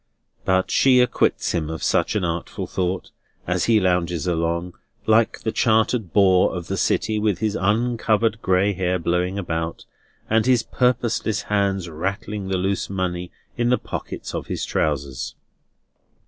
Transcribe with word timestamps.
But 0.45 0.71
she 0.71 0.99
acquits 0.99 1.51
him 1.51 1.69
of 1.69 1.83
such 1.83 2.15
an 2.15 2.23
artful 2.25 2.65
thought, 2.65 3.11
as 3.45 3.65
he 3.65 3.79
lounges 3.79 4.25
along, 4.25 4.73
like 5.05 5.41
the 5.41 5.51
chartered 5.51 6.11
bore 6.11 6.55
of 6.55 6.65
the 6.65 6.75
city, 6.75 7.19
with 7.19 7.37
his 7.37 7.55
uncovered 7.55 8.41
gray 8.41 8.73
hair 8.73 8.97
blowing 8.97 9.37
about, 9.37 9.85
and 10.27 10.47
his 10.47 10.63
purposeless 10.63 11.43
hands 11.43 11.87
rattling 11.87 12.47
the 12.47 12.57
loose 12.57 12.89
money 12.89 13.29
in 13.57 13.69
the 13.69 13.77
pockets 13.77 14.33
of 14.33 14.47
his 14.47 14.65
trousers. 14.65 15.35